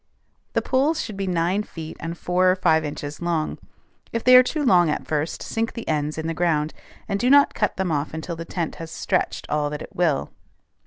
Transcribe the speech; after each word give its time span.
The 0.53 0.63
poles 0.63 0.99
should 0.99 1.15
be 1.15 1.27
nine 1.27 1.61
feet 1.61 1.95
and 1.99 2.17
four 2.17 2.49
or 2.49 2.55
five 2.55 2.83
inches 2.83 3.21
long. 3.21 3.59
If 4.11 4.23
they 4.23 4.35
are 4.35 4.41
too 4.41 4.63
long 4.63 4.89
at 4.89 5.07
first, 5.07 5.43
sink 5.43 5.73
the 5.73 5.87
ends 5.87 6.17
in 6.17 6.25
the 6.25 6.33
ground, 6.33 6.73
and 7.07 7.19
do 7.19 7.29
not 7.29 7.53
cut 7.53 7.77
them 7.77 7.91
off 7.91 8.11
until 8.11 8.35
the 8.35 8.43
tent 8.43 8.77
has 8.81 8.89
stretched 8.89 9.47
all 9.47 9.69
that 9.69 9.83
it 9.83 9.95
will. 9.95 10.31